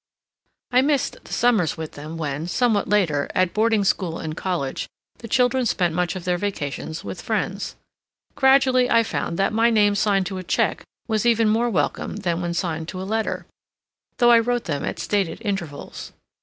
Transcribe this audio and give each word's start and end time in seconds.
I 0.71 0.81
missed 0.81 1.23
the 1.25 1.31
summers 1.31 1.77
with 1.77 1.91
them 1.91 2.17
when, 2.17 2.47
somewhat 2.47 2.87
later, 2.89 3.29
at 3.35 3.53
boarding 3.53 3.83
school 3.83 4.17
and 4.17 4.35
college, 4.35 4.87
the 5.19 5.27
children 5.27 5.67
spent 5.67 5.93
much 5.93 6.15
of 6.15 6.23
their 6.25 6.39
vacations 6.39 7.03
with 7.03 7.21
friends. 7.21 7.75
Gradually 8.33 8.89
I 8.89 9.03
found 9.03 9.37
that 9.37 9.53
my 9.53 9.69
name 9.69 9.93
signed 9.93 10.25
to 10.25 10.39
a 10.39 10.43
check 10.43 10.83
was 11.07 11.27
even 11.27 11.49
more 11.49 11.69
welcome 11.69 12.15
than 12.17 12.41
when 12.41 12.55
signed 12.55 12.87
to 12.87 12.99
a 12.99 13.03
letter, 13.03 13.45
though 14.17 14.31
I 14.31 14.39
wrote 14.39 14.63
them 14.63 14.83
at 14.83 14.97
stated 14.97 15.37
intervals. 15.41 16.13